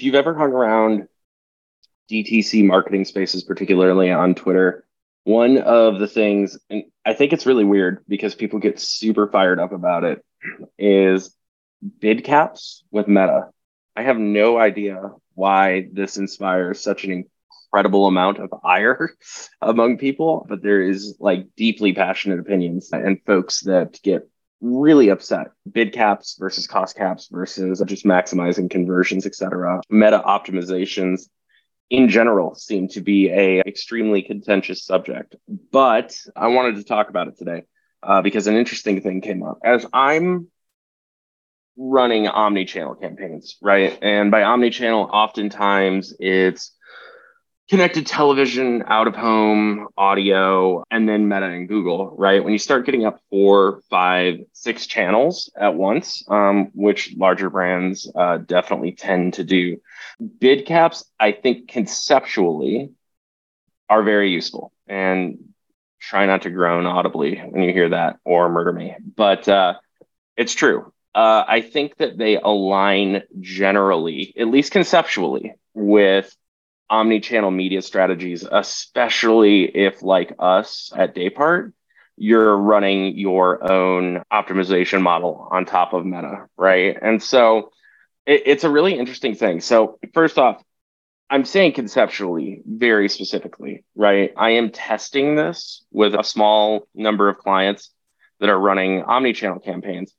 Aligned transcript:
if 0.00 0.04
you've 0.04 0.14
ever 0.14 0.34
hung 0.34 0.52
around 0.52 1.08
DTC 2.10 2.64
marketing 2.64 3.04
spaces, 3.04 3.44
particularly 3.44 4.10
on 4.10 4.34
Twitter, 4.34 4.86
one 5.24 5.58
of 5.58 5.98
the 5.98 6.08
things, 6.08 6.58
and 6.70 6.84
I 7.04 7.12
think 7.12 7.34
it's 7.34 7.44
really 7.44 7.66
weird 7.66 8.02
because 8.08 8.34
people 8.34 8.60
get 8.60 8.80
super 8.80 9.28
fired 9.28 9.60
up 9.60 9.72
about 9.72 10.04
it, 10.04 10.24
is 10.78 11.36
bid 11.98 12.24
caps 12.24 12.82
with 12.90 13.08
Meta. 13.08 13.50
I 13.94 14.04
have 14.04 14.16
no 14.16 14.56
idea 14.56 15.02
why 15.34 15.88
this 15.92 16.16
inspires 16.16 16.80
such 16.80 17.04
an 17.04 17.26
incredible 17.70 18.06
amount 18.06 18.38
of 18.38 18.48
ire 18.64 19.10
among 19.60 19.98
people, 19.98 20.46
but 20.48 20.62
there 20.62 20.80
is 20.80 21.16
like 21.20 21.46
deeply 21.58 21.92
passionate 21.92 22.40
opinions 22.40 22.88
and 22.90 23.20
folks 23.26 23.60
that 23.64 24.00
get 24.02 24.29
really 24.60 25.08
upset. 25.08 25.48
Bid 25.70 25.92
caps 25.92 26.36
versus 26.38 26.66
cost 26.66 26.96
caps 26.96 27.28
versus 27.30 27.82
just 27.86 28.04
maximizing 28.04 28.70
conversions, 28.70 29.26
etc. 29.26 29.80
Meta 29.90 30.22
optimizations 30.24 31.28
in 31.88 32.08
general 32.08 32.54
seem 32.54 32.88
to 32.88 33.00
be 33.00 33.28
a 33.30 33.60
extremely 33.60 34.22
contentious 34.22 34.84
subject. 34.84 35.34
But 35.72 36.16
I 36.36 36.48
wanted 36.48 36.76
to 36.76 36.84
talk 36.84 37.08
about 37.08 37.28
it 37.28 37.38
today 37.38 37.64
uh, 38.02 38.22
because 38.22 38.46
an 38.46 38.56
interesting 38.56 39.00
thing 39.00 39.20
came 39.20 39.42
up. 39.42 39.58
As 39.64 39.86
I'm 39.92 40.48
running 41.76 42.28
omni-channel 42.28 42.96
campaigns, 42.96 43.56
right? 43.62 43.98
And 44.02 44.30
by 44.30 44.42
omni-channel, 44.42 45.08
oftentimes 45.12 46.14
it's 46.20 46.72
connected 47.70 48.04
television, 48.04 48.82
out 48.88 49.06
of 49.06 49.14
home, 49.14 49.86
audio, 49.96 50.82
and 50.90 51.08
then 51.08 51.28
Meta 51.28 51.46
and 51.46 51.68
Google, 51.68 52.12
right? 52.18 52.42
When 52.42 52.52
you 52.52 52.58
start 52.58 52.84
getting 52.84 53.06
up 53.06 53.20
four, 53.30 53.80
five, 53.88 54.40
six 54.52 54.88
channels 54.88 55.52
at 55.56 55.76
once, 55.76 56.24
um, 56.28 56.70
which 56.74 57.14
larger 57.16 57.48
brands 57.48 58.10
uh, 58.12 58.38
definitely 58.38 58.90
tend 58.90 59.34
to 59.34 59.44
do, 59.44 59.80
bid 60.40 60.66
caps, 60.66 61.04
I 61.20 61.30
think 61.30 61.68
conceptually 61.68 62.90
are 63.88 64.02
very 64.02 64.32
useful. 64.32 64.72
And 64.88 65.38
try 66.00 66.26
not 66.26 66.42
to 66.42 66.50
groan 66.50 66.86
audibly 66.86 67.36
when 67.36 67.62
you 67.62 67.72
hear 67.72 67.90
that 67.90 68.16
or 68.24 68.48
murder 68.48 68.72
me. 68.72 68.96
But 69.14 69.46
uh, 69.48 69.74
it's 70.36 70.54
true. 70.54 70.92
Uh, 71.14 71.44
I 71.46 71.60
think 71.60 71.98
that 71.98 72.18
they 72.18 72.36
align 72.36 73.22
generally, 73.38 74.34
at 74.36 74.48
least 74.48 74.72
conceptually, 74.72 75.54
with 75.72 76.34
omni-channel 76.90 77.50
media 77.50 77.80
strategies, 77.80 78.44
especially 78.50 79.64
if 79.64 80.02
like 80.02 80.34
us 80.38 80.92
at 80.94 81.14
Daypart, 81.14 81.72
you're 82.16 82.56
running 82.56 83.16
your 83.16 83.70
own 83.70 84.22
optimization 84.30 85.00
model 85.00 85.48
on 85.50 85.64
top 85.64 85.94
of 85.94 86.04
Meta, 86.04 86.46
right? 86.58 86.98
And 87.00 87.22
so 87.22 87.70
it, 88.26 88.42
it's 88.44 88.64
a 88.64 88.70
really 88.70 88.98
interesting 88.98 89.34
thing. 89.34 89.60
So 89.60 89.98
first 90.12 90.36
off, 90.36 90.62
I'm 91.30 91.44
saying 91.44 91.74
conceptually, 91.74 92.60
very 92.66 93.08
specifically, 93.08 93.84
right? 93.94 94.34
I 94.36 94.50
am 94.50 94.70
testing 94.70 95.36
this 95.36 95.84
with 95.92 96.14
a 96.14 96.24
small 96.24 96.88
number 96.94 97.28
of 97.28 97.38
clients 97.38 97.90
that 98.40 98.48
are 98.48 98.58
running 98.58 99.02
omni-channel 99.02 99.60
campaigns. 99.60 100.12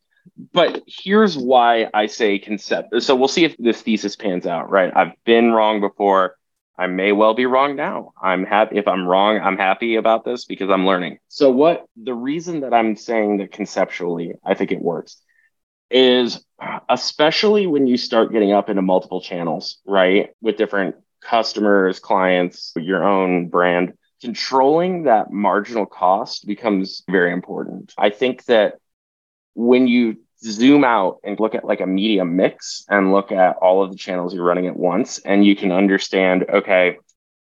But 0.53 0.83
here's 0.88 1.38
why 1.38 1.89
I 1.94 2.05
say 2.05 2.39
concept. 2.39 3.02
So 3.03 3.16
we'll 3.16 3.27
see 3.27 3.44
if 3.44 3.58
this 3.58 3.81
thesis 3.81 4.16
pans 4.16 4.47
out, 4.47 4.69
right? 4.69 4.92
I've 4.95 5.14
been 5.25 5.52
wrong 5.52 5.81
before. 5.81 6.38
I 6.77 6.88
may 6.88 7.11
well 7.11 7.33
be 7.33 7.45
wrong 7.45 7.75
now. 7.75 8.14
I'm 8.22 8.45
happy 8.45 8.77
if 8.77 8.88
I'm 8.88 9.08
wrong, 9.08 9.39
I'm 9.39 9.58
happy 9.58 9.95
about 9.95 10.25
this 10.25 10.45
because 10.45 10.69
I'm 10.69 10.86
learning. 10.86 11.19
So 11.27 11.52
what 11.52 11.86
the 11.95 12.14
reason 12.14 12.61
that 12.61 12.73
I'm 12.73 12.95
saying 12.95 13.38
that 13.38 13.52
conceptually 13.52 14.33
I 14.44 14.53
think 14.55 14.72
it 14.72 14.81
works 14.81 15.22
is 15.89 16.44
especially 16.89 17.67
when 17.67 17.87
you 17.87 17.98
start 17.98 18.32
getting 18.32 18.54
up 18.54 18.70
into 18.70 18.82
multiple 18.82 19.21
channels, 19.21 19.80
right? 19.86 20.30
With 20.42 20.58
different 20.58 20.95
customers, 21.21 21.99
clients, 21.99 22.73
your 22.76 23.03
own 23.03 23.49
brand, 23.49 23.93
controlling 24.21 25.03
that 25.03 25.32
marginal 25.32 25.86
cost 25.86 26.45
becomes 26.45 27.03
very 27.09 27.33
important. 27.33 27.93
I 27.98 28.09
think 28.09 28.45
that 28.45 28.76
when 29.53 29.88
you 29.88 30.17
zoom 30.43 30.83
out 30.83 31.19
and 31.23 31.39
look 31.39 31.55
at 31.55 31.65
like 31.65 31.81
a 31.81 31.87
media 31.87 32.25
mix 32.25 32.85
and 32.89 33.11
look 33.11 33.31
at 33.31 33.57
all 33.57 33.83
of 33.83 33.91
the 33.91 33.97
channels 33.97 34.33
you're 34.33 34.43
running 34.43 34.67
at 34.67 34.75
once 34.75 35.19
and 35.19 35.45
you 35.45 35.55
can 35.55 35.71
understand 35.71 36.45
okay 36.49 36.97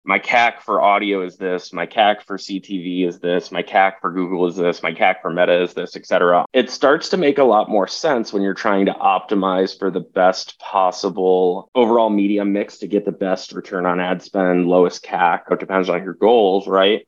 my 0.05 0.19
CAC 0.19 0.59
for 0.59 0.81
audio 0.81 1.25
is 1.25 1.37
this, 1.37 1.71
my 1.71 1.85
CAC 1.85 2.23
for 2.23 2.37
CTV 2.37 3.07
is 3.07 3.19
this, 3.19 3.51
my 3.51 3.63
CAC 3.63 3.93
for 4.01 4.11
Google 4.11 4.45
is 4.47 4.55
this, 4.57 4.83
my 4.83 4.93
CAC 4.93 5.21
for 5.21 5.31
Meta 5.31 5.61
is 5.61 5.73
this, 5.73 5.95
etc. 5.95 6.45
It 6.51 6.69
starts 6.69 7.09
to 7.09 7.17
make 7.17 7.37
a 7.37 7.43
lot 7.43 7.69
more 7.69 7.87
sense 7.87 8.33
when 8.33 8.41
you're 8.41 8.53
trying 8.53 8.85
to 8.87 8.93
optimize 8.93 9.77
for 9.77 9.89
the 9.89 10.01
best 10.01 10.59
possible 10.59 11.69
overall 11.73 12.09
media 12.09 12.43
mix 12.43 12.79
to 12.79 12.87
get 12.87 13.05
the 13.05 13.13
best 13.13 13.53
return 13.53 13.85
on 13.85 14.01
ad 14.01 14.21
spend, 14.21 14.67
lowest 14.67 15.05
CAC. 15.05 15.49
It 15.49 15.59
depends 15.59 15.87
on 15.87 16.03
your 16.03 16.15
goals, 16.15 16.67
right? 16.67 17.07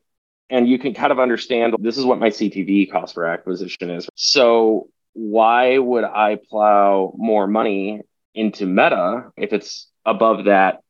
And 0.50 0.68
you 0.70 0.80
can 0.80 0.94
kind 0.94 1.12
of 1.12 1.20
understand 1.20 1.76
this 1.80 1.98
is 1.98 2.06
what 2.06 2.20
my 2.20 2.30
CTV 2.30 2.90
cost 2.92 3.16
per 3.16 3.26
acquisition 3.26 3.90
is. 3.90 4.08
So 4.16 4.90
why 5.16 5.78
would 5.78 6.04
I 6.04 6.38
plow 6.50 7.14
more 7.18 7.48
money 7.48 8.02
into 8.34 8.66
Meta 8.66 9.32
if 9.38 9.54
it's 9.54 9.88
above 10.06 10.46
that 10.46 10.82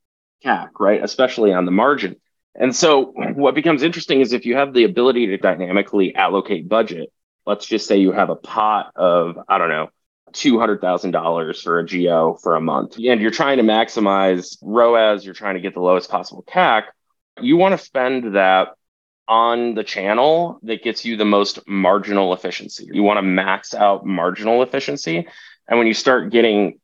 CAC, 0.43 0.69
right? 0.79 1.01
Especially 1.03 1.53
on 1.53 1.65
the 1.65 1.71
margin. 1.71 2.15
And 2.55 2.75
so 2.75 3.13
what 3.35 3.53
becomes 3.53 3.83
interesting 3.83 4.21
is 4.21 4.33
if 4.33 4.45
you 4.45 4.55
have 4.55 4.73
the 4.73 4.83
ability 4.83 5.27
to 5.27 5.37
dynamically 5.37 6.15
allocate 6.15 6.67
budget, 6.67 7.11
let's 7.45 7.65
just 7.65 7.87
say 7.87 7.97
you 7.97 8.11
have 8.11 8.29
a 8.29 8.35
pot 8.35 8.91
of, 8.95 9.37
I 9.47 9.59
don't 9.59 9.69
know, 9.69 9.89
$200,000 10.33 11.61
for 11.63 11.79
a 11.79 11.85
geo 11.85 12.33
for 12.35 12.55
a 12.55 12.61
month, 12.61 12.97
and 12.97 13.21
you're 13.21 13.31
trying 13.31 13.57
to 13.57 13.63
maximize 13.63 14.57
ROAS, 14.61 15.23
you're 15.23 15.33
trying 15.33 15.55
to 15.55 15.61
get 15.61 15.73
the 15.73 15.81
lowest 15.81 16.09
possible 16.09 16.43
CAC, 16.43 16.85
you 17.39 17.57
want 17.57 17.77
to 17.77 17.85
spend 17.85 18.35
that 18.35 18.69
on 19.27 19.73
the 19.73 19.83
channel 19.83 20.59
that 20.63 20.83
gets 20.83 21.05
you 21.05 21.17
the 21.17 21.25
most 21.25 21.67
marginal 21.67 22.33
efficiency. 22.33 22.87
You 22.91 23.03
want 23.03 23.17
to 23.17 23.23
max 23.23 23.73
out 23.73 24.05
marginal 24.05 24.61
efficiency. 24.61 25.27
And 25.67 25.79
when 25.79 25.87
you 25.87 25.93
start 25.93 26.31
getting 26.31 26.79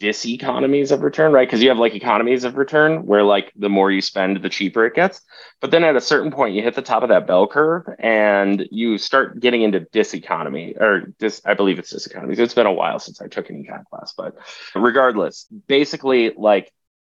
diseconomies 0.00 0.92
of 0.92 1.02
return, 1.02 1.32
right? 1.32 1.48
Because 1.48 1.62
you 1.62 1.70
have 1.70 1.78
like 1.78 1.94
economies 1.94 2.44
of 2.44 2.56
return 2.56 3.04
where 3.04 3.24
like 3.24 3.52
the 3.56 3.68
more 3.68 3.90
you 3.90 4.00
spend, 4.00 4.40
the 4.40 4.48
cheaper 4.48 4.86
it 4.86 4.94
gets. 4.94 5.20
But 5.60 5.70
then 5.70 5.82
at 5.82 5.96
a 5.96 6.00
certain 6.00 6.30
point, 6.30 6.54
you 6.54 6.62
hit 6.62 6.74
the 6.74 6.82
top 6.82 7.02
of 7.02 7.08
that 7.08 7.26
bell 7.26 7.48
curve 7.48 7.88
and 7.98 8.68
you 8.70 8.98
start 8.98 9.40
getting 9.40 9.62
into 9.62 9.80
diseconomy 9.80 10.80
or 10.80 11.12
dis, 11.18 11.42
I 11.44 11.54
believe 11.54 11.78
it's 11.78 11.92
diseconomies. 11.92 12.38
It's 12.38 12.54
been 12.54 12.66
a 12.66 12.72
while 12.72 13.00
since 13.00 13.20
I 13.20 13.26
took 13.26 13.50
an 13.50 13.64
econ 13.64 13.84
class, 13.86 14.14
but 14.16 14.36
regardless, 14.74 15.46
basically 15.66 16.32
like 16.36 16.72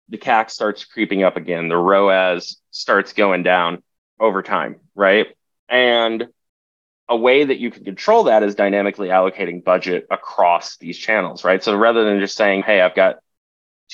the 0.09 0.17
CAC 0.17 0.49
starts 0.49 0.83
creeping 0.83 1.23
up 1.23 1.37
again, 1.37 1.67
the 1.67 1.77
ROAS 1.77 2.57
starts 2.71 3.13
going 3.13 3.43
down 3.43 3.83
over 4.21 4.41
time, 4.41 4.77
right? 4.95 5.27
And 5.67 6.27
a 7.09 7.17
way 7.17 7.43
that 7.43 7.59
you 7.59 7.71
can 7.71 7.83
control 7.83 8.23
that 8.23 8.43
is 8.43 8.55
dynamically 8.55 9.09
allocating 9.09 9.61
budget 9.61 10.07
across 10.09 10.77
these 10.77 10.97
channels, 10.97 11.43
right? 11.43 11.61
So 11.61 11.75
rather 11.75 12.05
than 12.05 12.21
just 12.21 12.37
saying, 12.37 12.63
hey, 12.63 12.79
I've 12.79 12.95
got 12.95 13.17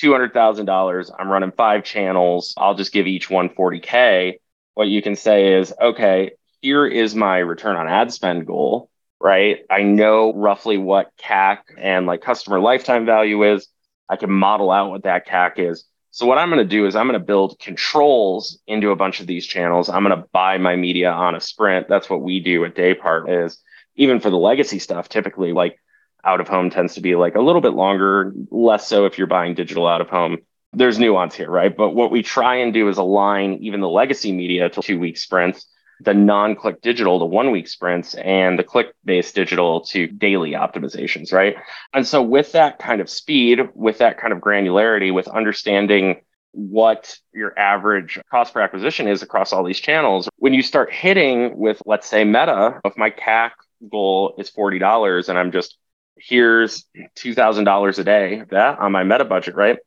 $200,000, 0.00 1.10
I'm 1.18 1.28
running 1.28 1.50
five 1.50 1.82
channels, 1.82 2.54
I'll 2.56 2.76
just 2.76 2.92
give 2.92 3.08
each 3.08 3.28
one 3.28 3.48
40K, 3.48 4.34
what 4.74 4.86
you 4.86 5.02
can 5.02 5.16
say 5.16 5.54
is, 5.58 5.74
okay, 5.80 6.32
here 6.60 6.86
is 6.86 7.16
my 7.16 7.38
return 7.38 7.74
on 7.74 7.88
ad 7.88 8.12
spend 8.12 8.46
goal, 8.46 8.90
right? 9.20 9.60
I 9.68 9.82
know 9.82 10.32
roughly 10.32 10.78
what 10.78 11.10
CAC 11.20 11.58
and 11.76 12.06
like 12.06 12.20
customer 12.20 12.60
lifetime 12.60 13.04
value 13.04 13.54
is. 13.54 13.66
I 14.08 14.16
can 14.16 14.30
model 14.30 14.70
out 14.70 14.90
what 14.90 15.02
that 15.02 15.26
CAC 15.26 15.58
is. 15.58 15.84
So 16.10 16.26
what 16.26 16.38
I'm 16.38 16.48
going 16.48 16.58
to 16.58 16.64
do 16.64 16.86
is 16.86 16.96
I'm 16.96 17.06
going 17.06 17.20
to 17.20 17.24
build 17.24 17.58
controls 17.58 18.58
into 18.66 18.90
a 18.90 18.96
bunch 18.96 19.20
of 19.20 19.26
these 19.26 19.46
channels. 19.46 19.88
I'm 19.88 20.04
going 20.04 20.16
to 20.16 20.28
buy 20.32 20.58
my 20.58 20.74
media 20.76 21.10
on 21.10 21.34
a 21.34 21.40
sprint. 21.40 21.88
That's 21.88 22.08
what 22.08 22.22
we 22.22 22.40
do 22.40 22.64
at 22.64 22.74
Daypart 22.74 23.46
is 23.46 23.58
even 23.96 24.20
for 24.20 24.30
the 24.30 24.36
legacy 24.36 24.78
stuff, 24.78 25.08
typically 25.08 25.52
like 25.52 25.78
out 26.24 26.40
of 26.40 26.48
home 26.48 26.70
tends 26.70 26.94
to 26.94 27.00
be 27.00 27.14
like 27.14 27.34
a 27.34 27.40
little 27.40 27.60
bit 27.60 27.74
longer, 27.74 28.32
less 28.50 28.88
so 28.88 29.06
if 29.06 29.18
you're 29.18 29.26
buying 29.26 29.54
digital 29.54 29.86
out 29.86 30.00
of 30.00 30.08
home. 30.08 30.38
There's 30.72 30.98
nuance 30.98 31.34
here, 31.34 31.50
right? 31.50 31.74
But 31.74 31.90
what 31.90 32.10
we 32.10 32.22
try 32.22 32.56
and 32.56 32.74
do 32.74 32.88
is 32.88 32.98
align 32.98 33.54
even 33.62 33.80
the 33.80 33.88
legacy 33.88 34.32
media 34.32 34.68
to 34.68 34.82
two 34.82 34.98
week 34.98 35.16
sprints 35.16 35.66
the 36.00 36.14
non-click 36.14 36.80
digital 36.80 37.18
to 37.18 37.24
one 37.24 37.50
week 37.50 37.68
sprints 37.68 38.14
and 38.14 38.58
the 38.58 38.64
click 38.64 38.94
based 39.04 39.34
digital 39.34 39.80
to 39.80 40.06
daily 40.06 40.52
optimizations, 40.52 41.32
right? 41.32 41.56
And 41.92 42.06
so 42.06 42.22
with 42.22 42.52
that 42.52 42.78
kind 42.78 43.00
of 43.00 43.10
speed, 43.10 43.60
with 43.74 43.98
that 43.98 44.18
kind 44.18 44.32
of 44.32 44.38
granularity, 44.38 45.12
with 45.12 45.28
understanding 45.28 46.20
what 46.52 47.16
your 47.34 47.58
average 47.58 48.18
cost 48.30 48.54
per 48.54 48.60
acquisition 48.60 49.06
is 49.06 49.22
across 49.22 49.52
all 49.52 49.64
these 49.64 49.80
channels, 49.80 50.28
when 50.36 50.54
you 50.54 50.62
start 50.62 50.92
hitting 50.92 51.56
with, 51.56 51.82
let's 51.84 52.08
say, 52.08 52.24
Meta, 52.24 52.80
if 52.84 52.96
my 52.96 53.10
CAC 53.10 53.50
goal 53.90 54.34
is 54.38 54.50
$40 54.50 55.28
and 55.28 55.38
I'm 55.38 55.52
just, 55.52 55.76
here's 56.16 56.84
$2,000 57.16 57.98
a 57.98 58.04
day, 58.04 58.42
that 58.50 58.78
on 58.78 58.92
my 58.92 59.04
Meta 59.04 59.24
budget, 59.24 59.54
right? 59.54 59.78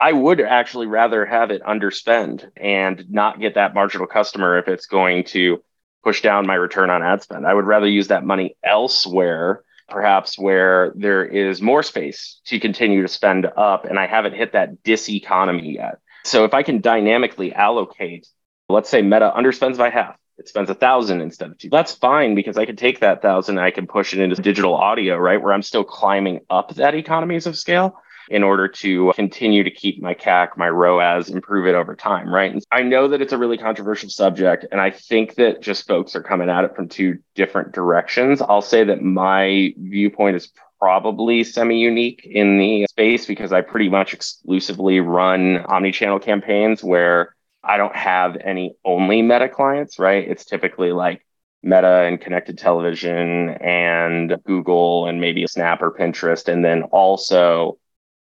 I 0.00 0.12
would 0.12 0.40
actually 0.40 0.86
rather 0.86 1.26
have 1.26 1.50
it 1.50 1.62
underspend 1.62 2.48
and 2.56 3.04
not 3.10 3.38
get 3.38 3.54
that 3.54 3.74
marginal 3.74 4.06
customer 4.06 4.58
if 4.58 4.66
it's 4.66 4.86
going 4.86 5.24
to 5.24 5.62
push 6.02 6.22
down 6.22 6.46
my 6.46 6.54
return 6.54 6.88
on 6.88 7.02
ad 7.02 7.22
spend. 7.22 7.46
I 7.46 7.52
would 7.52 7.66
rather 7.66 7.86
use 7.86 8.08
that 8.08 8.24
money 8.24 8.56
elsewhere 8.64 9.62
perhaps 9.90 10.38
where 10.38 10.92
there 10.96 11.24
is 11.24 11.60
more 11.60 11.82
space 11.82 12.40
to 12.46 12.60
continue 12.60 13.02
to 13.02 13.08
spend 13.08 13.46
up 13.56 13.84
and 13.84 13.98
I 13.98 14.06
haven't 14.06 14.34
hit 14.34 14.52
that 14.52 14.82
diseconomy 14.82 15.74
yet. 15.74 15.98
So 16.24 16.44
if 16.44 16.54
I 16.54 16.62
can 16.62 16.80
dynamically 16.80 17.52
allocate, 17.52 18.26
let's 18.68 18.88
say 18.88 19.02
Meta 19.02 19.32
underspends 19.36 19.76
by 19.76 19.90
half, 19.90 20.16
it 20.38 20.48
spends 20.48 20.70
a 20.70 20.74
thousand 20.74 21.20
instead 21.20 21.50
of 21.50 21.58
two. 21.58 21.68
That's 21.68 21.92
fine 21.92 22.34
because 22.34 22.56
I 22.56 22.64
can 22.64 22.76
take 22.76 23.00
that 23.00 23.20
thousand 23.20 23.58
and 23.58 23.66
I 23.66 23.70
can 23.70 23.86
push 23.86 24.14
it 24.14 24.20
into 24.20 24.40
digital 24.40 24.74
audio, 24.74 25.16
right? 25.16 25.42
Where 25.42 25.52
I'm 25.52 25.62
still 25.62 25.84
climbing 25.84 26.40
up 26.48 26.74
that 26.76 26.94
economies 26.94 27.46
of 27.46 27.58
scale 27.58 28.00
in 28.30 28.44
order 28.44 28.68
to 28.68 29.12
continue 29.16 29.64
to 29.64 29.70
keep 29.70 30.00
my 30.00 30.14
CAC, 30.14 30.56
my 30.56 30.68
ROAS, 30.68 31.28
improve 31.28 31.66
it 31.66 31.74
over 31.74 31.96
time, 31.96 32.32
right? 32.32 32.52
And 32.52 32.62
I 32.70 32.82
know 32.82 33.08
that 33.08 33.20
it's 33.20 33.32
a 33.32 33.38
really 33.38 33.58
controversial 33.58 34.08
subject, 34.08 34.64
and 34.70 34.80
I 34.80 34.90
think 34.90 35.34
that 35.34 35.60
just 35.60 35.86
folks 35.86 36.14
are 36.14 36.22
coming 36.22 36.48
at 36.48 36.64
it 36.64 36.76
from 36.76 36.88
two 36.88 37.18
different 37.34 37.72
directions. 37.72 38.40
I'll 38.40 38.62
say 38.62 38.84
that 38.84 39.02
my 39.02 39.74
viewpoint 39.76 40.36
is 40.36 40.52
probably 40.78 41.42
semi 41.44 41.78
unique 41.78 42.24
in 42.24 42.56
the 42.56 42.86
space 42.86 43.26
because 43.26 43.52
I 43.52 43.60
pretty 43.62 43.88
much 43.88 44.14
exclusively 44.14 45.00
run 45.00 45.58
omni-channel 45.58 46.20
campaigns 46.20 46.82
where 46.82 47.34
I 47.64 47.76
don't 47.76 47.94
have 47.94 48.36
any 48.36 48.76
only 48.84 49.22
meta 49.22 49.48
clients, 49.48 49.98
right? 49.98 50.26
It's 50.26 50.44
typically 50.44 50.92
like 50.92 51.26
Meta 51.62 52.04
and 52.04 52.18
connected 52.18 52.56
television 52.56 53.50
and 53.50 54.38
Google 54.44 55.06
and 55.06 55.20
maybe 55.20 55.46
Snap 55.46 55.82
or 55.82 55.90
Pinterest. 55.90 56.48
And 56.48 56.64
then 56.64 56.84
also 56.84 57.78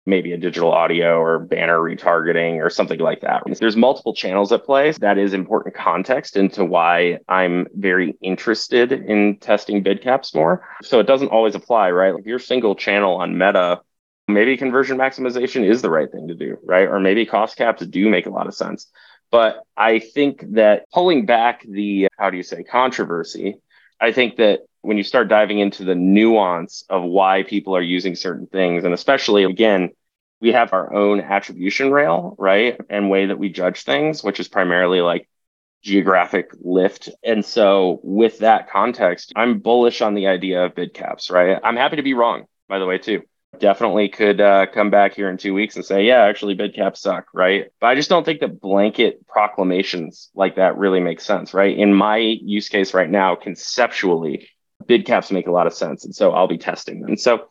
maybe 0.05 0.33
a 0.33 0.37
digital 0.37 0.71
audio 0.71 1.17
or 1.19 1.39
banner 1.39 1.79
retargeting 1.79 2.63
or 2.63 2.69
something 2.69 2.99
like 2.99 3.21
that. 3.21 3.43
There's 3.59 3.75
multiple 3.75 4.13
channels 4.13 4.51
at 4.51 4.63
play. 4.63 4.91
That 4.91 5.17
is 5.17 5.33
important 5.33 5.75
context 5.75 6.37
into 6.37 6.63
why 6.63 7.19
I'm 7.27 7.67
very 7.73 8.15
interested 8.21 8.91
in 8.91 9.37
testing 9.37 9.81
bid 9.81 10.03
caps 10.03 10.35
more. 10.35 10.67
So 10.83 10.99
it 10.99 11.07
doesn't 11.07 11.29
always 11.29 11.55
apply, 11.55 11.91
right? 11.91 12.13
If 12.17 12.25
you're 12.25 12.39
single 12.39 12.75
channel 12.75 13.15
on 13.15 13.37
Meta, 13.37 13.81
maybe 14.27 14.57
conversion 14.57 14.97
maximization 14.97 15.67
is 15.67 15.81
the 15.81 15.89
right 15.89 16.11
thing 16.11 16.27
to 16.27 16.35
do, 16.35 16.57
right? 16.63 16.87
Or 16.87 16.99
maybe 16.99 17.25
cost 17.25 17.57
caps 17.57 17.85
do 17.85 18.09
make 18.09 18.27
a 18.27 18.31
lot 18.31 18.47
of 18.47 18.53
sense. 18.53 18.87
But 19.31 19.61
I 19.75 19.99
think 19.99 20.53
that 20.53 20.85
pulling 20.93 21.25
back 21.25 21.65
the, 21.67 22.07
how 22.17 22.29
do 22.29 22.37
you 22.37 22.43
say, 22.43 22.63
controversy, 22.63 23.55
I 23.99 24.11
think 24.11 24.37
that 24.37 24.59
when 24.85 24.97
you 24.97 25.03
start 25.03 25.27
diving 25.27 25.59
into 25.59 25.83
the 25.83 25.95
nuance 25.95 26.83
of 26.89 27.03
why 27.03 27.43
people 27.43 27.75
are 27.75 27.81
using 27.81 28.15
certain 28.15 28.47
things, 28.47 28.83
and 28.83 28.93
especially 28.93 29.43
again, 29.43 29.89
we 30.41 30.51
have 30.51 30.73
our 30.73 30.93
own 30.93 31.21
attribution 31.21 31.91
rail, 31.91 32.35
right? 32.37 32.79
And 32.89 33.09
way 33.09 33.27
that 33.27 33.39
we 33.39 33.49
judge 33.49 33.83
things, 33.83 34.23
which 34.23 34.39
is 34.39 34.47
primarily 34.47 35.01
like 35.01 35.27
geographic 35.81 36.51
lift. 36.59 37.09
And 37.23 37.43
so, 37.43 37.99
with 38.03 38.39
that 38.39 38.69
context, 38.69 39.33
I'm 39.35 39.59
bullish 39.59 40.01
on 40.01 40.13
the 40.13 40.27
idea 40.27 40.65
of 40.65 40.75
bid 40.75 40.93
caps, 40.93 41.29
right? 41.29 41.59
I'm 41.63 41.77
happy 41.77 41.95
to 41.95 42.03
be 42.03 42.13
wrong, 42.13 42.45
by 42.67 42.79
the 42.79 42.85
way, 42.85 42.97
too 42.97 43.23
definitely 43.59 44.09
could 44.09 44.41
uh, 44.41 44.65
come 44.67 44.89
back 44.89 45.13
here 45.13 45.29
in 45.29 45.37
two 45.37 45.53
weeks 45.53 45.75
and 45.75 45.85
say, 45.85 46.05
yeah, 46.05 46.23
actually, 46.23 46.55
bid 46.55 46.75
caps 46.75 47.01
suck, 47.01 47.27
right? 47.33 47.67
But 47.79 47.87
I 47.87 47.95
just 47.95 48.09
don't 48.09 48.23
think 48.23 48.41
that 48.41 48.61
blanket 48.61 49.25
proclamations 49.27 50.29
like 50.35 50.55
that 50.55 50.77
really 50.77 50.99
make 50.99 51.21
sense, 51.21 51.53
right? 51.53 51.75
In 51.75 51.93
my 51.93 52.17
use 52.17 52.69
case 52.69 52.93
right 52.93 53.09
now, 53.09 53.35
conceptually, 53.35 54.49
bid 54.87 55.05
caps 55.05 55.31
make 55.31 55.47
a 55.47 55.51
lot 55.51 55.67
of 55.67 55.73
sense. 55.73 56.05
And 56.05 56.15
so 56.15 56.31
I'll 56.31 56.47
be 56.47 56.57
testing 56.57 57.01
them. 57.01 57.17
So 57.17 57.47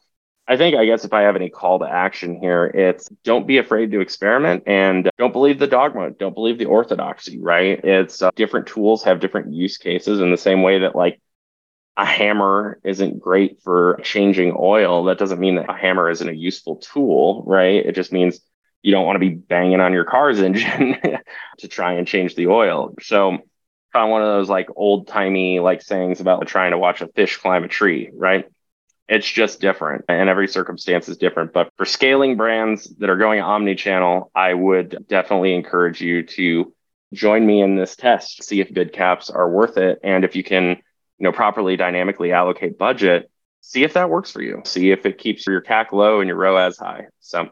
I 0.46 0.56
think, 0.56 0.76
I 0.76 0.84
guess, 0.84 1.04
if 1.04 1.12
I 1.12 1.22
have 1.22 1.36
any 1.36 1.48
call 1.48 1.78
to 1.78 1.86
action 1.86 2.38
here, 2.38 2.66
it's 2.66 3.08
don't 3.24 3.46
be 3.46 3.58
afraid 3.58 3.90
to 3.92 4.00
experiment 4.00 4.64
and 4.66 5.10
don't 5.16 5.32
believe 5.32 5.58
the 5.58 5.66
dogma, 5.66 6.10
don't 6.10 6.34
believe 6.34 6.58
the 6.58 6.66
orthodoxy, 6.66 7.40
right? 7.40 7.82
It's 7.82 8.20
uh, 8.20 8.30
different 8.36 8.66
tools 8.66 9.04
have 9.04 9.20
different 9.20 9.54
use 9.54 9.78
cases 9.78 10.20
in 10.20 10.30
the 10.30 10.36
same 10.36 10.62
way 10.62 10.80
that, 10.80 10.94
like, 10.94 11.20
a 11.96 12.04
hammer 12.04 12.80
isn't 12.84 13.20
great 13.20 13.62
for 13.62 14.00
changing 14.02 14.54
oil, 14.58 15.04
that 15.04 15.18
doesn't 15.18 15.38
mean 15.38 15.54
that 15.54 15.70
a 15.70 15.76
hammer 15.76 16.10
isn't 16.10 16.28
a 16.28 16.32
useful 16.32 16.76
tool, 16.76 17.44
right? 17.46 17.86
It 17.86 17.94
just 17.94 18.12
means 18.12 18.40
you 18.82 18.92
don't 18.92 19.06
want 19.06 19.16
to 19.16 19.20
be 19.20 19.30
banging 19.30 19.80
on 19.80 19.92
your 19.92 20.04
car's 20.04 20.40
engine 20.42 20.96
to 21.58 21.68
try 21.68 21.94
and 21.94 22.06
change 22.06 22.34
the 22.34 22.48
oil. 22.48 22.94
So 23.00 23.38
of 24.02 24.10
one 24.10 24.22
of 24.22 24.28
those 24.28 24.48
like 24.48 24.68
old 24.74 25.06
timey 25.06 25.60
like 25.60 25.82
sayings 25.82 26.20
about 26.20 26.46
trying 26.46 26.72
to 26.72 26.78
watch 26.78 27.00
a 27.00 27.08
fish 27.08 27.36
climb 27.36 27.64
a 27.64 27.68
tree, 27.68 28.10
right? 28.14 28.46
It's 29.08 29.28
just 29.28 29.60
different 29.60 30.06
and 30.08 30.28
every 30.28 30.48
circumstance 30.48 31.08
is 31.08 31.18
different. 31.18 31.52
But 31.52 31.70
for 31.76 31.84
scaling 31.84 32.36
brands 32.36 32.84
that 32.98 33.10
are 33.10 33.16
going 33.16 33.40
omni 33.40 33.74
channel, 33.74 34.30
I 34.34 34.54
would 34.54 35.06
definitely 35.08 35.54
encourage 35.54 36.00
you 36.00 36.22
to 36.22 36.72
join 37.12 37.46
me 37.46 37.60
in 37.62 37.76
this 37.76 37.96
test, 37.96 38.42
see 38.42 38.60
if 38.60 38.72
bid 38.72 38.92
caps 38.92 39.30
are 39.30 39.48
worth 39.48 39.76
it. 39.76 40.00
And 40.02 40.24
if 40.24 40.34
you 40.34 40.42
can 40.42 40.78
you 41.18 41.24
know, 41.24 41.32
properly 41.32 41.76
dynamically 41.76 42.32
allocate 42.32 42.78
budget, 42.78 43.30
see 43.60 43.84
if 43.84 43.94
that 43.94 44.10
works 44.10 44.30
for 44.30 44.42
you. 44.42 44.62
See 44.64 44.90
if 44.90 45.06
it 45.06 45.18
keeps 45.18 45.46
your 45.46 45.62
CAC 45.62 45.92
low 45.92 46.20
and 46.20 46.28
your 46.28 46.36
ROAS 46.36 46.78
high. 46.78 47.06
So 47.20 47.48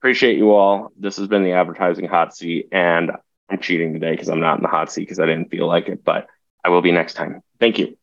appreciate 0.00 0.38
you 0.38 0.52
all. 0.52 0.92
This 0.98 1.16
has 1.18 1.28
been 1.28 1.44
the 1.44 1.52
advertising 1.52 2.08
hot 2.08 2.34
seat 2.34 2.68
and 2.72 3.12
I'm 3.48 3.60
cheating 3.60 3.92
today 3.92 4.12
because 4.12 4.28
I'm 4.28 4.40
not 4.40 4.58
in 4.58 4.62
the 4.62 4.68
hot 4.68 4.90
seat 4.90 5.02
because 5.02 5.20
I 5.20 5.26
didn't 5.26 5.50
feel 5.50 5.66
like 5.66 5.88
it, 5.88 6.04
but 6.04 6.26
I 6.64 6.70
will 6.70 6.82
be 6.82 6.92
next 6.92 7.14
time. 7.14 7.42
Thank 7.60 7.78
you. 7.78 7.96